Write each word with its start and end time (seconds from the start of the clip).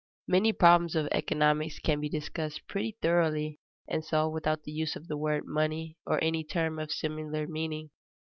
Many 0.27 0.51
problems 0.51 0.95
of 0.95 1.07
economics 1.11 1.77
can 1.77 1.99
be 2.01 2.09
discussed 2.09 2.67
pretty 2.67 2.97
thoroughly 3.03 3.59
and 3.87 4.03
solved 4.03 4.33
without 4.33 4.63
the 4.63 4.71
use 4.71 4.95
of 4.95 5.07
the 5.07 5.15
word 5.15 5.43
money 5.45 5.95
or 6.07 6.17
any 6.23 6.43
term 6.43 6.79
of 6.79 6.91
similar 6.91 7.45
meaning. 7.45 7.91